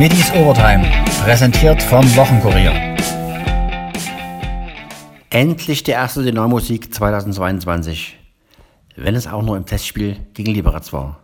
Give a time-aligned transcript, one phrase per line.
[0.00, 0.82] Middies Overtime,
[1.22, 2.72] präsentiert vom Wochenkurier.
[5.28, 8.16] Endlich der erste Dynamo-Sieg 2022,
[8.96, 11.18] wenn es auch nur im Testspiel gegen Liberec war.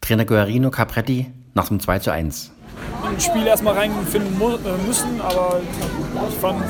[0.00, 2.52] Trainer Guarino Capretti nach dem 2 zu 1.
[3.12, 5.60] Ins Spiel erstmal reinfinden äh, müssen, aber
[6.28, 6.62] ich fand,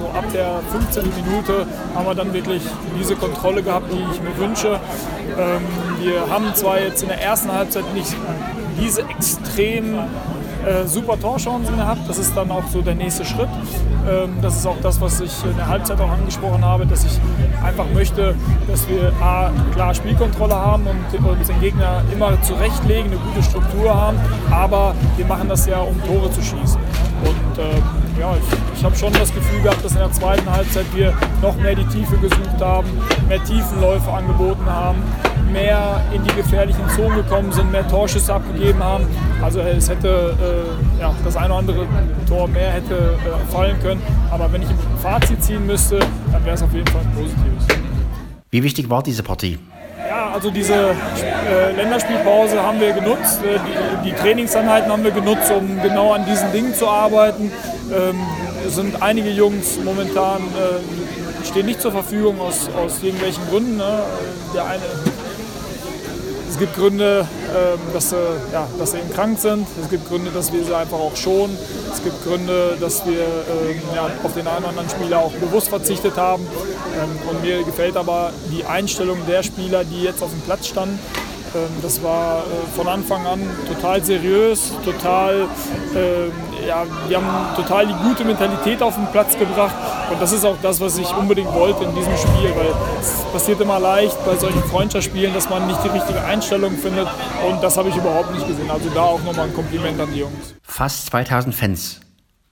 [0.00, 1.04] so ab der 15.
[1.24, 1.64] Minute
[1.94, 2.62] haben wir dann wirklich
[2.98, 4.80] diese Kontrolle gehabt, die ich mir wünsche.
[5.38, 5.62] Ähm,
[6.00, 8.16] wir haben zwar jetzt in der ersten Halbzeit nicht
[8.80, 9.96] diese extrem
[10.66, 12.08] äh, super Torchancen gehabt.
[12.08, 13.48] Das ist dann auch so der nächste Schritt.
[14.08, 17.20] Ähm, das ist auch das, was ich in der Halbzeit auch angesprochen habe, dass ich
[17.64, 18.34] einfach möchte,
[18.68, 23.94] dass wir A, klar Spielkontrolle haben und uns den Gegner immer zurechtlegen, eine gute Struktur
[23.94, 24.18] haben,
[24.50, 26.80] aber wir machen das ja, um Tore zu schießen.
[27.24, 30.86] Und äh, ja, ich, ich habe schon das Gefühl gehabt, dass in der zweiten Halbzeit
[30.94, 31.12] wir
[31.42, 32.88] noch mehr die Tiefe gesucht haben,
[33.28, 35.02] mehr Tiefenläufe angeboten haben,
[35.52, 39.06] mehr in die gefährlichen Zonen gekommen sind, mehr Torschüsse abgegeben haben.
[39.42, 41.86] Also es hätte äh, ja, das eine oder andere
[42.28, 44.02] Tor mehr hätte äh, fallen können.
[44.30, 45.98] Aber wenn ich ein Fazit ziehen müsste,
[46.32, 47.66] dann wäre es auf jeden Fall ein positives.
[48.50, 49.58] Wie wichtig war diese Partie?
[50.08, 53.58] Ja, also diese äh, Länderspielpause haben wir genutzt, äh,
[54.04, 57.50] die, die, Trainingseinheiten haben wir genutzt, um genau an diesen Dingen zu arbeiten.
[57.92, 58.16] Ähm,
[58.66, 63.76] es sind einige Jungs momentan äh, stehen nicht zur Verfügung aus, aus irgendwelchen Gründen.
[63.78, 64.00] Ne?
[64.54, 64.82] Der eine
[66.56, 68.16] es gibt Gründe, ähm, dass, sie,
[68.50, 69.66] ja, dass sie eben krank sind.
[69.82, 71.54] Es gibt Gründe, dass wir sie einfach auch schonen.
[71.92, 75.68] Es gibt Gründe, dass wir ähm, ja, auf den einen oder anderen Spieler auch bewusst
[75.68, 76.46] verzichtet haben.
[76.46, 80.98] Ähm, und mir gefällt aber die Einstellung der Spieler, die jetzt auf dem Platz standen.
[81.82, 85.48] Das war äh, von Anfang an total seriös, total
[86.66, 89.74] ja, wir haben total die gute Mentalität auf den Platz gebracht.
[90.10, 93.60] Und das ist auch das, was ich unbedingt wollte in diesem Spiel, weil es passiert
[93.60, 97.08] immer leicht bei solchen Freundschaftsspielen, dass man nicht die richtige Einstellung findet.
[97.48, 98.70] Und das habe ich überhaupt nicht gesehen.
[98.70, 100.54] Also da auch nochmal ein Kompliment an die Jungs.
[100.62, 102.00] Fast 2000 Fans.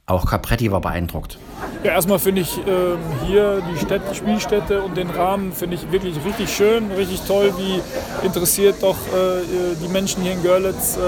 [0.06, 1.38] Auch Capretti war beeindruckt.
[1.82, 6.16] Ja, erstmal finde ich ähm, hier die Städte, Spielstätte und den Rahmen finde ich wirklich
[6.25, 7.81] richtig schön, richtig toll, wie
[8.26, 11.00] interessiert doch äh, die Menschen hier in Görlitz äh,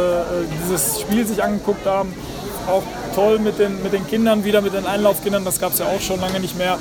[0.64, 2.14] dieses Spiel sich angeguckt haben
[2.68, 2.82] auch
[3.14, 5.44] toll mit den, mit den Kindern wieder, mit den Einlaufkindern.
[5.44, 6.78] Das gab es ja auch schon lange nicht mehr.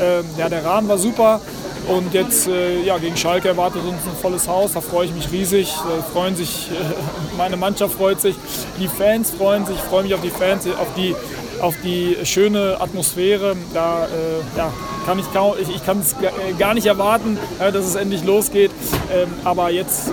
[0.00, 1.40] Ähm, ja, der Rahmen war super.
[1.88, 4.72] Und jetzt äh, ja, gegen Schalke erwartet uns ein volles Haus.
[4.72, 5.72] Da freue ich mich riesig.
[5.72, 6.74] Da freuen sich, äh,
[7.38, 8.36] meine Mannschaft freut sich,
[8.78, 9.76] die Fans freuen sich.
[9.76, 11.16] Ich freue mich auf die Fans, auf die,
[11.60, 13.56] auf die schöne Atmosphäre.
[13.72, 14.70] Da äh, ja,
[15.06, 18.22] kann ich kaum, ich, ich kann es äh, gar nicht erwarten, äh, dass es endlich
[18.22, 18.70] losgeht.
[19.10, 20.12] Ähm, aber jetzt äh,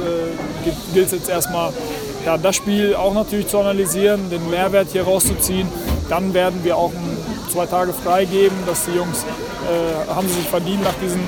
[0.93, 1.73] gilt es jetzt erstmal
[2.25, 5.67] ja, das Spiel auch natürlich zu analysieren, den Mehrwert hier rauszuziehen.
[6.09, 6.91] Dann werden wir auch
[7.51, 11.21] zwei Tage freigeben, dass die Jungs äh, haben sich verdient nach diesen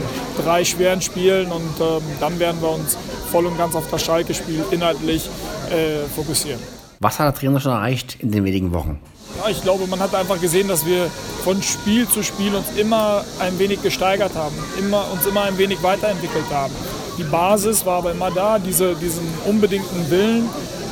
[0.44, 2.98] drei schweren Spielen und ähm, dann werden wir uns
[3.32, 5.30] voll und ganz auf das Schalke-Spiel inhaltlich
[5.70, 6.60] äh, fokussieren.
[7.00, 9.00] Was hat der Trainer schon erreicht in den wenigen Wochen?
[9.38, 11.10] Ja, ich glaube, man hat einfach gesehen, dass wir
[11.44, 15.82] von Spiel zu Spiel uns immer ein wenig gesteigert haben, immer, uns immer ein wenig
[15.84, 16.74] weiterentwickelt haben.
[17.18, 20.50] Die Basis war aber immer da, diese, diesen unbedingten Willen,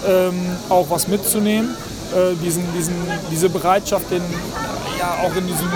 [0.08, 0.40] ähm,
[0.70, 1.76] auch was mitzunehmen.
[2.14, 2.96] Äh, diesen, diesen,
[3.32, 4.22] diese Bereitschaft, den,
[5.00, 5.68] ja, auch in, diesen,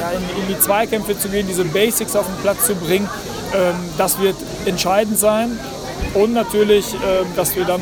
[0.00, 3.08] ja, in, in, die Zweikämpfe zu gehen, diese Basics auf den Platz zu bringen,
[3.54, 4.36] ähm, das wird
[4.66, 5.58] entscheidend sein.
[6.12, 7.80] Und natürlich, äh, dass wir dann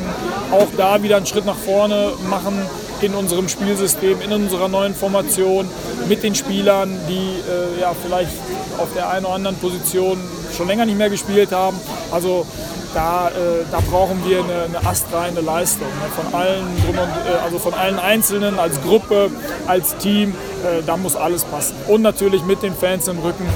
[0.53, 2.55] auch da wieder einen Schritt nach vorne machen
[3.03, 5.69] in unserem Spielsystem, in unserer neuen Formation,
[6.09, 8.31] mit den Spielern, die äh, ja, vielleicht
[8.79, 10.19] auf der einen oder anderen Position
[10.57, 11.79] schon länger nicht mehr gespielt haben.
[12.11, 12.47] Also
[12.95, 16.11] da, äh, da brauchen wir eine, eine astreine Leistung ne?
[16.15, 19.31] von allen, und, äh, also von allen Einzelnen, als Gruppe,
[19.67, 20.31] als Team.
[20.31, 21.75] Äh, da muss alles passen.
[21.89, 23.47] Und natürlich mit den Fans im Rücken.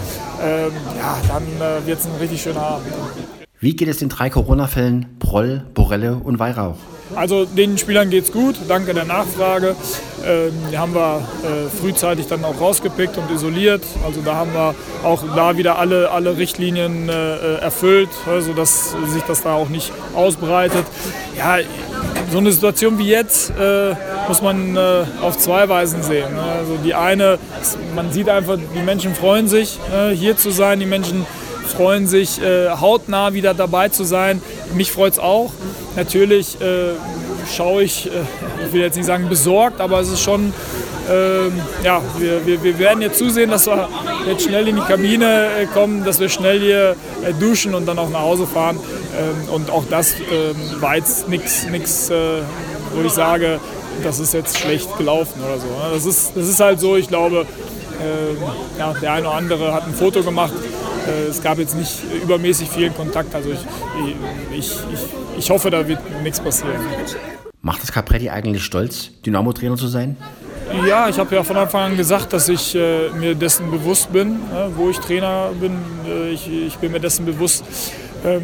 [0.43, 2.87] Ähm, ja, dann äh, wird es ein richtig schöner Abend.
[3.61, 6.77] Wie geht es den drei Corona-Fällen Proll, Borelle und Weihrauch?
[7.15, 9.77] Also den Spielern geht es gut, danke der Nachfrage.
[10.27, 13.83] Ähm, die haben wir äh, frühzeitig dann auch rausgepickt und isoliert.
[14.05, 19.43] Also da haben wir auch da wieder alle, alle Richtlinien äh, erfüllt, sodass sich das
[19.43, 20.85] da auch nicht ausbreitet.
[21.37, 21.59] Ja,
[22.31, 23.95] so eine Situation wie jetzt äh,
[24.27, 26.37] muss man äh, auf zwei Weisen sehen.
[26.59, 27.39] Also die eine,
[27.95, 31.25] man sieht einfach, die Menschen freuen sich, äh, hier zu sein, die Menschen
[31.67, 34.43] freuen sich, äh, hautnah wieder dabei zu sein.
[34.75, 35.53] Mich freut es auch.
[35.95, 36.93] Natürlich äh,
[37.55, 38.11] schaue ich, äh,
[38.67, 40.53] ich will jetzt nicht sagen besorgt, aber es ist schon,
[41.11, 41.53] ähm,
[41.85, 43.89] ja, wir, wir, wir werden jetzt zusehen, dass wir
[44.27, 47.99] jetzt schnell in die Kabine äh, kommen, dass wir schnell hier äh, duschen und dann
[47.99, 48.79] auch nach Hause fahren.
[49.19, 52.43] Ähm, und auch das ähm, war jetzt nichts, äh,
[52.95, 53.61] wo ich sage,
[54.03, 55.67] das ist jetzt schlecht gelaufen oder so.
[55.67, 55.95] Ne?
[55.95, 57.47] Das ist, das ist halt so, ich glaube,
[58.01, 60.53] äh, ja, der eine oder andere hat ein Foto gemacht.
[61.07, 63.35] Äh, es gab jetzt nicht übermäßig viel Kontakt.
[63.35, 63.61] Also ich,
[64.53, 65.01] ich, ich,
[65.39, 66.81] ich hoffe, da wird nichts passieren.
[67.63, 70.17] Macht es Capretti eigentlich stolz, Dynamo-Trainer zu sein?
[70.87, 74.35] Ja, ich habe ja von Anfang an gesagt, dass ich äh, mir dessen bewusst bin,
[74.53, 75.73] äh, wo ich Trainer bin.
[76.07, 77.65] Äh, ich, ich, bin mir dessen bewusst,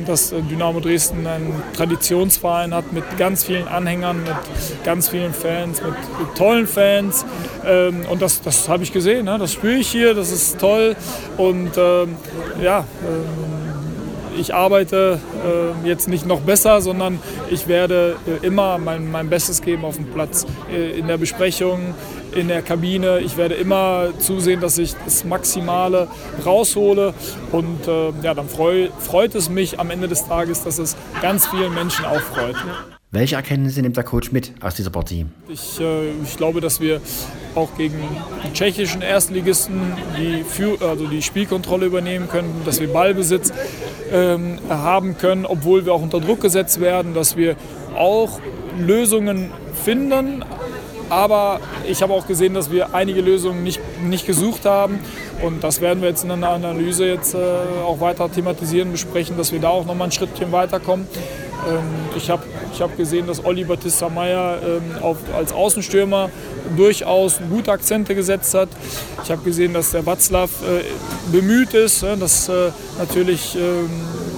[0.06, 5.82] dass äh, Dynamo Dresden einen Traditionsverein hat mit ganz vielen Anhängern, mit ganz vielen Fans,
[5.82, 5.94] mit,
[6.36, 7.24] tollen Fans.
[7.66, 9.38] Ähm, und das, das habe ich gesehen, ne?
[9.38, 10.96] das spüre ich hier, das ist toll.
[11.36, 12.16] Und ähm,
[12.62, 12.84] ja,
[14.38, 15.20] ich arbeite
[15.84, 17.18] jetzt nicht noch besser, sondern
[17.50, 20.46] ich werde äh, immer mein, mein Bestes geben auf dem Platz.
[20.72, 21.94] Äh, in der Besprechung,
[22.34, 23.20] in der Kabine.
[23.20, 26.08] Ich werde immer zusehen, dass ich das Maximale
[26.44, 27.14] raushole.
[27.50, 31.46] Und äh, ja, dann freu, freut es mich am Ende des Tages, dass es ganz
[31.46, 32.56] vielen Menschen auch freut.
[33.14, 35.26] Welche Erkenntnisse nimmt der Coach mit aus dieser Partie?
[35.46, 37.02] Ich, äh, ich glaube, dass wir
[37.54, 37.98] auch gegen
[38.42, 39.82] die tschechischen Erstligisten
[40.18, 43.52] die, Für also die Spielkontrolle übernehmen können, dass wir Ballbesitz
[44.10, 47.56] ähm, haben können, obwohl wir auch unter Druck gesetzt werden, dass wir
[47.94, 48.40] auch
[48.78, 49.50] Lösungen
[49.84, 50.42] finden.
[51.12, 54.98] Aber ich habe auch gesehen, dass wir einige Lösungen nicht, nicht gesucht haben.
[55.42, 57.38] Und das werden wir jetzt in einer Analyse jetzt äh,
[57.84, 61.06] auch weiter thematisieren, besprechen, dass wir da auch nochmal ein Schrittchen weiterkommen.
[61.68, 61.82] Ähm,
[62.16, 66.30] ich habe ich hab gesehen, dass Olli Battista Meyer ähm, als Außenstürmer
[66.78, 68.70] durchaus gute Akzente gesetzt hat.
[69.22, 70.82] Ich habe gesehen, dass der Watzlaw äh,
[71.30, 73.90] bemüht ist, äh, dass äh, natürlich, ähm,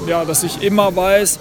[0.08, 1.38] ja, dass ich immer weiß,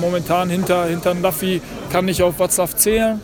[0.00, 1.60] momentan hinter, hinter Duffy
[1.90, 3.20] kann ich auf Watzlaw zählen.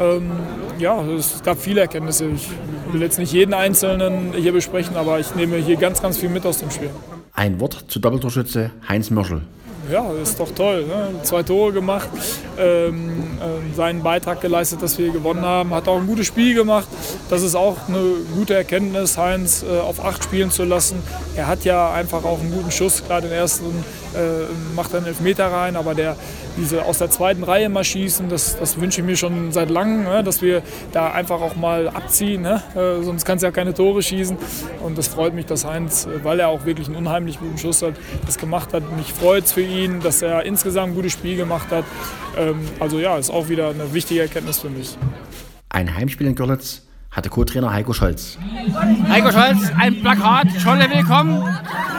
[0.00, 0.30] Ähm,
[0.78, 2.26] ja, es gab viele Erkenntnisse.
[2.28, 2.48] Ich
[2.92, 6.44] will jetzt nicht jeden Einzelnen hier besprechen, aber ich nehme hier ganz, ganz viel mit
[6.44, 6.90] aus dem Spiel.
[7.32, 9.42] Ein Wort zu Doppeltorschütze Heinz Mörschel
[9.90, 10.84] ja, ist doch toll.
[10.86, 11.08] Ne?
[11.22, 12.08] Zwei Tore gemacht,
[12.58, 15.74] ähm, äh, seinen Beitrag geleistet, dass wir gewonnen haben.
[15.74, 16.88] Hat auch ein gutes Spiel gemacht.
[17.30, 18.00] Das ist auch eine
[18.34, 21.02] gute Erkenntnis, Heinz äh, auf acht spielen zu lassen.
[21.36, 23.66] Er hat ja einfach auch einen guten Schuss, gerade den ersten
[24.14, 26.16] äh, macht er einen Elfmeter rein, aber der,
[26.56, 30.04] diese aus der zweiten Reihe mal schießen, das, das wünsche ich mir schon seit langem,
[30.04, 30.24] ne?
[30.24, 30.62] dass wir
[30.92, 32.62] da einfach auch mal abziehen, ne?
[32.74, 34.36] äh, sonst kannst du ja keine Tore schießen.
[34.82, 37.82] Und das freut mich, dass Heinz, äh, weil er auch wirklich einen unheimlich guten Schuss
[37.82, 37.94] hat,
[38.24, 38.82] das gemacht hat.
[38.96, 41.84] Mich freut es für ihn, dass er insgesamt ein gutes Spiel gemacht hat.
[42.36, 44.96] Ähm, also ja, ist auch wieder eine wichtige Erkenntnis für mich.
[45.68, 48.38] Ein Heimspiel in Görlitz hatte Co-Trainer Heiko Scholz.
[49.08, 51.42] Heiko Scholz, ein Plakat, Scholle willkommen.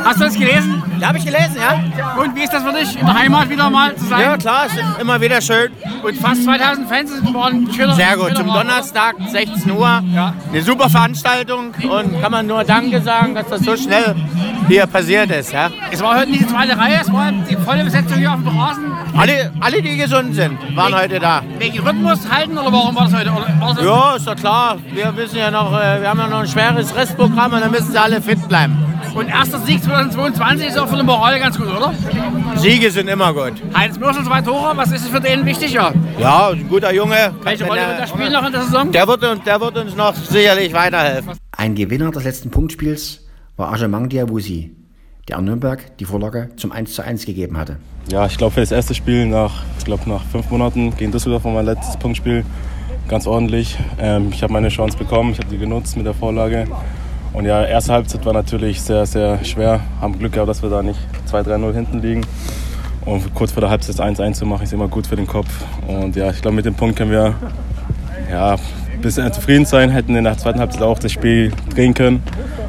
[0.04, 0.84] Hast du das gelesen?
[1.00, 2.22] Ja, habe ich gelesen, ja.
[2.22, 4.22] Und wie ist das für dich, in der Heimat wieder mal zu sein?
[4.22, 5.72] Ja, klar, ist immer wieder schön.
[6.04, 7.94] Und fast 2000 Fans waren schöner.
[7.94, 10.04] Sehr gut, zum Donnerstag, 16 Uhr.
[10.14, 10.34] Ja.
[10.52, 14.16] Eine super Veranstaltung und kann man nur Danke sagen, dass das so schnell
[14.68, 15.52] hier passiert ist.
[15.52, 15.70] Ja.
[15.92, 18.58] Es war heute nicht die zweite Reihe, es war die volle Besetzung hier auf dem
[18.58, 18.92] Rasen.
[19.16, 21.42] Alle, alle die gesund sind, waren wegen, heute da.
[21.58, 23.32] Wegen Rhythmus halten oder warum war das heute?
[23.32, 24.78] Oder, ja, ist doch klar.
[24.94, 27.92] Wir wissen ja noch, äh, wir haben ja noch ein schweres Restprogramm und dann müssen
[27.92, 28.78] sie alle fit bleiben.
[29.14, 31.94] Und erster Sieg 2022 ist auch für die Moral ganz gut, oder?
[32.56, 33.54] Siege sind immer gut.
[33.74, 35.94] Heinz Mürschel, zwei Tore, was ist es für den wichtiger?
[36.20, 37.34] Ja, ein guter Junge.
[37.44, 38.92] Welche Rolle wird er spielen noch in der Saison?
[38.92, 41.34] Der wird, der wird uns noch sicherlich weiterhelfen.
[41.52, 43.26] Ein Gewinner des letzten Punktspiels
[43.56, 44.76] war Ajamang Diawusi,
[45.28, 47.78] der an Nürnberg die Vorlage zum 1:1 gegeben hatte.
[48.10, 51.44] Ja, ich glaube für das erste Spiel nach, ich glaube nach fünf Monaten gegen Düsseldorf
[51.44, 52.46] war mein letztes Punktspiel
[53.08, 53.78] ganz ordentlich.
[54.00, 56.68] Ähm, ich habe meine Chance bekommen, ich habe die genutzt mit der Vorlage.
[57.38, 59.80] Und ja, erste Halbzeit war natürlich sehr, sehr schwer.
[60.02, 61.00] Haben Glück gehabt, dass wir da nicht
[61.32, 62.26] 2-3-0 hinten liegen.
[63.06, 65.48] Und kurz vor der Halbzeit 1-1 zu machen, ist immer gut für den Kopf.
[65.86, 67.36] Und ja, ich glaube, mit dem Punkt können wir
[68.32, 69.92] ja, ein bisschen zufrieden sein.
[69.92, 72.24] Hätten in der zweiten Halbzeit auch das Spiel drehen können.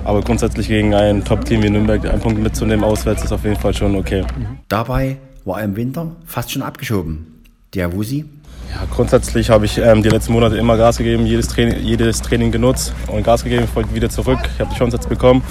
[0.04, 3.72] Aber grundsätzlich gegen ein Top-Team wie Nürnberg einen Punkt mitzunehmen auswärts ist auf jeden Fall
[3.72, 4.22] schon okay.
[4.68, 7.40] Dabei war er im Winter fast schon abgeschoben.
[7.72, 8.26] Der Wusi?
[8.70, 12.52] Ja, grundsätzlich habe ich ähm, die letzten Monate immer Gas gegeben, jedes Training, jedes Training
[12.52, 13.64] genutzt und Gas gegeben.
[13.64, 14.38] Ich wollte wieder zurück.
[14.54, 15.42] Ich habe die Chance jetzt bekommen.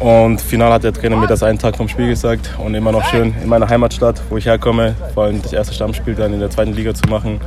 [0.00, 3.04] Und final hat der Trainer mir das einen Tag vom Spiel gesagt und immer noch
[3.04, 6.50] schön in meiner Heimatstadt, wo ich herkomme, vor allem das erste Stammspiel dann in der
[6.50, 7.40] zweiten Liga zu machen.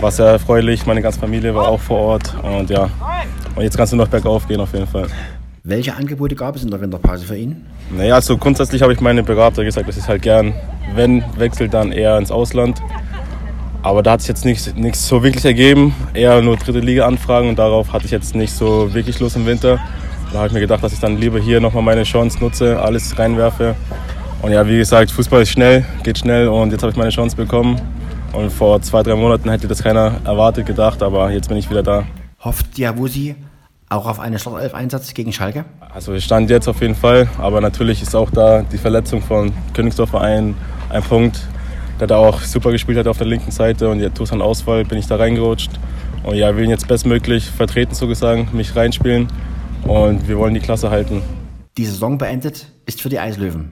[0.00, 2.90] War sehr erfreulich, meine ganze Familie war auch vor Ort und ja,
[3.54, 5.06] und jetzt kannst du noch bergauf gehen auf jeden Fall.
[5.64, 7.64] Welche Angebote gab es in der Winterpause für ihn?
[7.90, 10.54] Naja, also grundsätzlich habe ich meine Berater gesagt, dass ich halt gern,
[10.94, 12.82] wenn wechselt, dann eher ins Ausland.
[13.86, 15.94] Aber da hat sich jetzt nichts, so wirklich ergeben.
[16.12, 19.46] Eher nur dritte Liga anfragen und darauf hatte ich jetzt nicht so wirklich Lust im
[19.46, 19.78] Winter.
[20.32, 23.16] Da habe ich mir gedacht, dass ich dann lieber hier nochmal meine Chance nutze, alles
[23.16, 23.76] reinwerfe.
[24.42, 27.36] Und ja, wie gesagt, Fußball ist schnell, geht schnell und jetzt habe ich meine Chance
[27.36, 27.80] bekommen.
[28.32, 31.84] Und vor zwei, drei Monaten hätte das keiner erwartet, gedacht, aber jetzt bin ich wieder
[31.84, 32.06] da.
[32.40, 33.36] Hofft Diawusi
[33.88, 35.64] auch auf einen Startelf-Einsatz gegen Schalke?
[35.94, 39.52] Also ich stand jetzt auf jeden Fall, aber natürlich ist auch da die Verletzung von
[39.74, 40.56] Königsdorfer ein,
[40.90, 41.46] ein Punkt,
[42.00, 44.98] der da auch super gespielt hat auf der linken Seite und jetzt Tosan Ausfall bin
[44.98, 45.70] ich da reingerutscht.
[46.24, 49.28] Und ja, wir will ihn jetzt bestmöglich vertreten, sozusagen, mich reinspielen
[49.86, 51.22] und wir wollen die Klasse halten.
[51.76, 53.70] Die Saison beendet ist für die Eislöwen.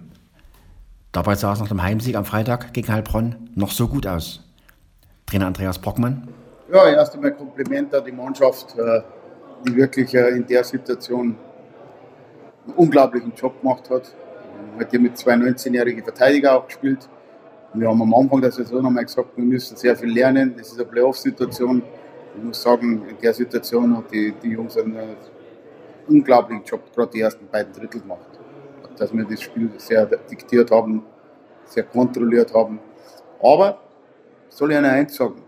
[1.12, 4.42] Dabei sah es nach dem Heimsieg am Freitag gegen Heilbronn noch so gut aus.
[5.26, 6.28] Trainer Andreas Brockmann.
[6.72, 9.00] Ja, erst einmal Kompliment an die Mannschaft, äh,
[9.66, 11.36] die wirklich äh, in der Situation
[12.66, 14.14] einen unglaublichen Job gemacht hat.
[14.78, 17.08] Hat hier mit zwei 19-jährigen Verteidiger auch gespielt.
[17.76, 20.54] Wir haben am Anfang der Saison nochmal gesagt, wir müssen sehr viel lernen.
[20.56, 21.82] Das ist eine Playoff-Situation.
[22.36, 25.16] Ich muss sagen, in der Situation hat die, die Jungs einen äh,
[26.06, 28.28] unglaublichen Job, gerade die ersten beiden Drittel gemacht.
[28.96, 31.02] Dass wir das Spiel sehr diktiert haben,
[31.64, 32.78] sehr kontrolliert haben.
[33.42, 33.80] Aber
[34.50, 35.42] soll ich Ihnen eins sagen?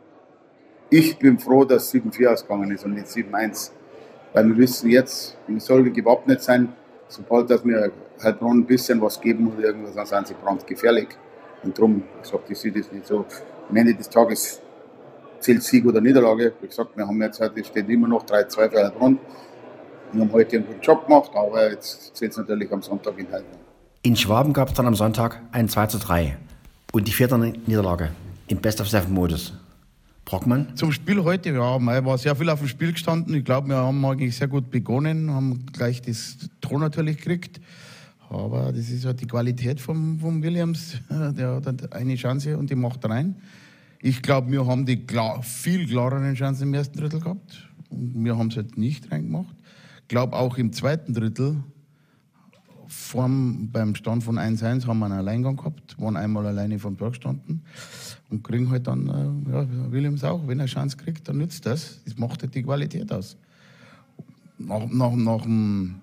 [0.90, 3.70] Ich bin froh, dass 7-4 ausgegangen ist und nicht 7-1.
[4.32, 6.72] Weil wir wissen jetzt, wir sollen gewappnet sein,
[7.06, 11.08] sobald dass wir Heilbronn ein bisschen was geben oder irgendwas, dann sind sie brandgefährlich.
[11.66, 13.26] Und darum, ich sage, ich sehe das nicht so.
[13.68, 14.60] Am Ende des Tages
[15.40, 16.52] zählt Sieg oder Niederlage.
[16.60, 19.18] Wie gesagt, wir haben jetzt heute, es steht immer noch 3-2 für Heilbronn.
[20.12, 23.26] Wir haben heute einen guten Job gemacht, aber jetzt zählt es natürlich am Sonntag in
[23.26, 23.58] Heilbronn.
[24.02, 26.36] In Schwaben gab es dann am Sonntag ein 2 3
[26.92, 28.10] und die vierte Niederlage
[28.46, 29.54] im Best-of-Seven-Modus.
[30.24, 30.76] Brockmann?
[30.76, 33.34] Zum Spiel heute, ja, Mai war sehr viel auf dem Spiel gestanden.
[33.34, 37.60] Ich glaube, wir haben eigentlich sehr gut begonnen, haben gleich das Tor natürlich gekriegt.
[38.28, 40.98] Aber das ist halt die Qualität von vom Williams.
[41.10, 43.36] Der hat eine Chance und die macht rein.
[44.00, 47.68] Ich glaube, wir haben die klar, viel klareren Chancen im ersten Drittel gehabt.
[47.90, 49.54] Und wir haben es halt nicht reingemacht.
[50.02, 51.56] Ich glaube, auch im zweiten Drittel,
[52.88, 57.10] vorm, beim Stand von 1-1, haben wir einen Alleingang gehabt, waren einmal alleine vom Tor
[57.10, 57.62] gestanden
[58.30, 61.66] und kriegen halt dann, äh, ja, Williams auch, wenn er eine Chance kriegt, dann nützt
[61.66, 62.00] das.
[62.04, 63.36] Das macht halt die Qualität aus.
[64.58, 65.96] Nach, nach, nach dem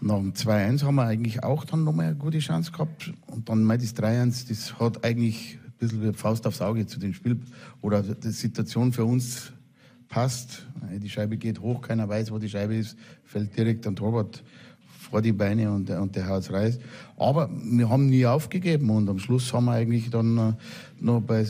[0.00, 3.12] nach dem 2-1 haben wir eigentlich auch dann nochmal eine gute Chance gehabt.
[3.26, 6.98] Und dann mal das 3-1, das hat eigentlich ein bisschen wie Faust aufs Auge zu
[6.98, 7.40] dem Spiel.
[7.82, 9.52] Oder die Situation für uns
[10.08, 10.66] passt.
[10.90, 14.42] Die Scheibe geht hoch, keiner weiß, wo die Scheibe ist, fällt direkt an Torwart
[15.10, 16.80] vor die Beine und, und der Haus reißt.
[17.16, 20.52] Aber wir haben nie aufgegeben und am Schluss haben wir eigentlich dann äh,
[21.00, 21.44] noch bei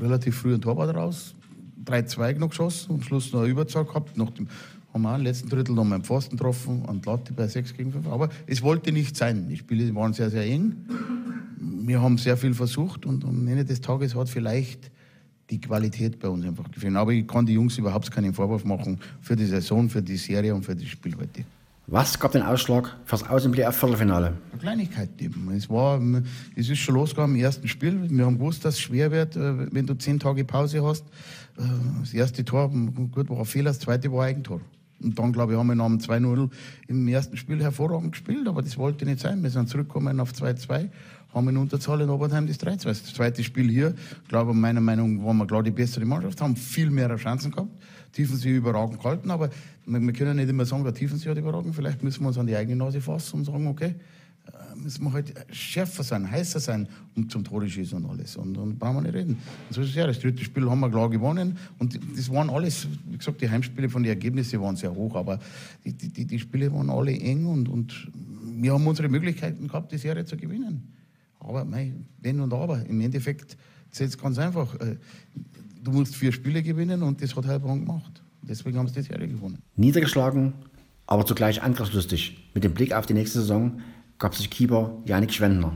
[0.00, 1.34] relativ frühen Torwart raus
[1.86, 4.48] 3-2 noch geschossen, am Schluss noch eine Überzahl gehabt, nach dem
[4.96, 7.74] haben wir auch im letzten Drittel noch mal einen Pfosten getroffen und Latte bei 6
[7.74, 8.06] gegen 5.
[8.08, 9.46] Aber es wollte nicht sein.
[9.48, 10.74] Die Spiele waren sehr, sehr eng.
[11.58, 14.90] Wir haben sehr viel versucht und am Ende des Tages hat vielleicht
[15.50, 16.96] die Qualität bei uns einfach gefehlt.
[16.96, 20.54] Aber ich kann die Jungs überhaupt keinen Vorwurf machen für die Saison, für die Serie
[20.54, 21.44] und für das Spiel heute.
[21.88, 24.32] Was gab den Ausschlag fürs Außenblick auf Viertelfinale?
[24.50, 25.52] Eine Kleinigkeit eben.
[25.52, 26.00] Es, war,
[26.56, 28.10] es ist schon losgegangen im ersten Spiel.
[28.10, 31.04] Wir haben gewusst, dass es schwer wird, äh, wenn du zehn Tage Pause hast.
[31.56, 31.62] Äh,
[32.00, 32.70] das erste Tor,
[33.12, 34.60] gut, war ein Fehler, das zweite war Eigentor.
[35.02, 36.48] Und dann, glaube ich, haben wir nach dem 2-0
[36.88, 39.42] im ersten Spiel hervorragend gespielt, aber das wollte nicht sein.
[39.42, 40.88] Wir sind zurückgekommen auf 2-2,
[41.34, 42.84] haben in Unterzahl in Obertheim das 3-2.
[42.84, 43.94] Das zweite Spiel hier,
[44.28, 47.50] glaube ich, meiner Meinung nach, waren wir klar die bessere Mannschaft, haben viel mehr Chancen
[47.50, 47.70] gehabt,
[48.12, 49.50] Tiefensee überragend gehalten, aber
[49.84, 51.74] wir, können nicht immer sagen, der Tiefensee hat überragend.
[51.74, 53.94] Vielleicht müssen wir uns an die eigene Nase fassen und sagen, okay,
[54.76, 58.36] müssen wir halt schärfer sein, heißer sein, um zum Tore schießen und alles.
[58.36, 59.32] Und dann brauchen wir nicht reden.
[59.68, 60.06] Und so ist es ja.
[60.06, 61.56] Das dritte Spiel haben wir klar gewonnen.
[61.78, 65.38] Und das waren alles, wie gesagt, die Heimspiele von den Ergebnissen waren sehr hoch, aber
[65.84, 68.10] die, die, die Spiele waren alle eng und, und
[68.44, 70.92] wir haben unsere Möglichkeiten gehabt, die Serie zu gewinnen.
[71.40, 72.84] Aber mei, wenn und aber.
[72.86, 73.56] Im Endeffekt
[73.90, 74.74] zählt es ganz einfach.
[74.80, 74.96] Äh,
[75.82, 78.22] du musst vier Spiele gewinnen und das hat Heilbronn gemacht.
[78.42, 79.58] Deswegen haben sie die Serie gewonnen.
[79.76, 80.52] Niedergeschlagen,
[81.06, 82.50] aber zugleich angriffslustig.
[82.54, 83.80] Mit dem Blick auf die nächste Saison
[84.18, 85.72] gab sich Keeper Janik Schwendner.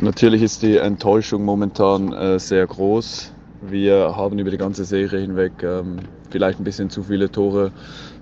[0.00, 3.32] Natürlich ist die Enttäuschung momentan äh, sehr groß.
[3.62, 6.00] Wir haben über die ganze Serie hinweg ähm,
[6.30, 7.72] vielleicht ein bisschen zu viele Tore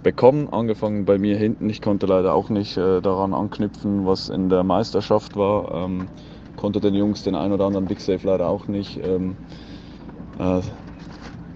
[0.02, 1.68] bekommen, angefangen bei mir hinten.
[1.68, 5.84] Ich konnte leider auch nicht äh, daran anknüpfen, was in der Meisterschaft war.
[5.84, 6.08] Ähm,
[6.56, 9.36] konnte den Jungs den ein oder anderen Big Save leider auch nicht ähm,
[10.38, 10.60] äh,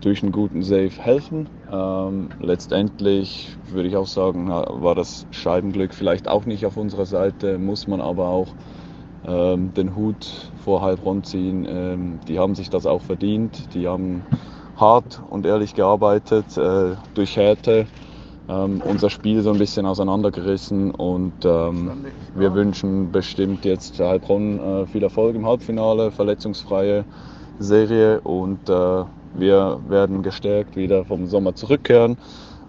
[0.00, 1.49] durch einen guten Save helfen.
[1.71, 7.59] Ähm, letztendlich würde ich auch sagen, war das Scheibenglück vielleicht auch nicht auf unserer Seite,
[7.59, 8.55] muss man aber auch
[9.26, 11.67] ähm, den Hut vor Heilbronn ziehen.
[11.69, 14.25] Ähm, die haben sich das auch verdient, die haben
[14.76, 17.87] hart und ehrlich gearbeitet, äh, durch Härte
[18.49, 24.87] ähm, unser Spiel so ein bisschen auseinandergerissen und ähm, wir wünschen bestimmt jetzt Heilbronn äh,
[24.87, 27.05] viel Erfolg im Halbfinale, verletzungsfreie
[27.59, 29.05] Serie und äh,
[29.38, 32.16] wir werden gestärkt wieder vom Sommer zurückkehren,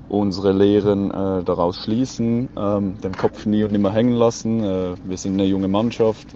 [0.07, 4.63] unsere Lehren äh, daraus schließen, ähm, den Kopf nie und nimmer hängen lassen.
[4.63, 6.27] Äh, wir sind eine junge Mannschaft,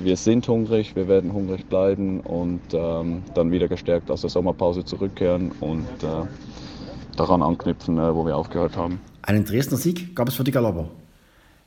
[0.00, 4.84] wir sind hungrig, wir werden hungrig bleiben und ähm, dann wieder gestärkt aus der Sommerpause
[4.84, 6.26] zurückkehren und äh,
[7.16, 9.00] daran anknüpfen, äh, wo wir aufgehört haben.
[9.22, 10.88] Einen Dresdner Sieg gab es für die Galoper.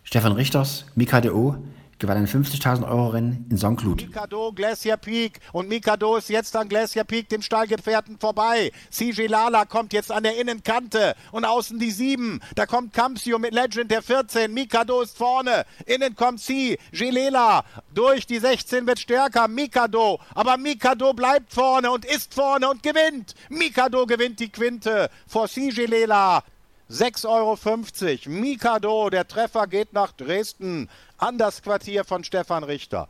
[0.04, 1.56] Stefan Richters, Mika de O,
[2.02, 3.58] gewann ein 50.000 Euro Rennen in.
[3.58, 4.02] Cloud.
[4.02, 8.72] Mikado, Glacier Peak und Mikado ist jetzt an Glacier Peak dem Stallgefährten vorbei.
[8.90, 12.42] CJ Lala kommt jetzt an der Innenkante und außen die 7.
[12.56, 14.52] Da kommt Campsio mit Legend der 14.
[14.52, 15.66] Mikado ist vorne.
[15.86, 16.78] Innen kommt C.
[16.92, 19.48] Gilela durch die 16 wird stärker.
[19.48, 23.36] Mikado, aber Mikado bleibt vorne und ist vorne und gewinnt.
[23.50, 25.70] Mikado gewinnt die Quinte vor C.
[25.70, 26.44] Gilela.
[26.92, 28.42] 6,50 Euro.
[28.42, 33.08] Mikado, der Treffer geht nach Dresden an das Quartier von Stefan Richter.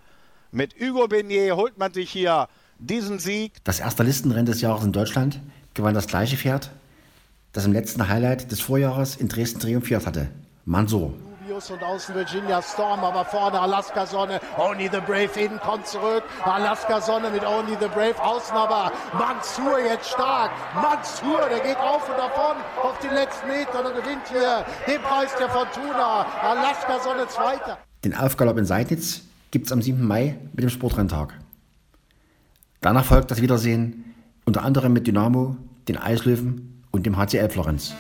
[0.52, 2.48] Mit Hugo Beignet holt man sich hier
[2.78, 3.54] diesen Sieg.
[3.64, 5.40] Das erste Listenrennen des Jahres in Deutschland
[5.74, 6.70] gewann das gleiche Pferd,
[7.54, 10.30] das im letzten Highlight des Vorjahres in Dresden triumphiert hatte,
[11.52, 11.76] Mansour.
[11.76, 14.40] und außen Virginia Storm, aber vorne Alaska Sonne.
[14.58, 16.24] Only the Brave innen kommt zurück.
[16.44, 20.52] Alaska Sonne mit Only the Brave außen, aber Mansur jetzt stark.
[20.76, 25.32] Mansur, der geht auf und davon auf die letzten Meter und gewinnt hier den Preis
[25.38, 26.26] der Fortuna.
[26.42, 27.78] Alaska Sonne Zweiter.
[28.04, 30.06] Den Aufgalopp in Seidnitz gibt es am 7.
[30.06, 31.34] Mai mit dem Sportrenntag.
[32.80, 34.16] Danach folgt das Wiedersehen
[34.46, 35.56] unter anderem mit Dynamo,
[35.88, 37.94] den Eislöwen und dem HCL Florenz.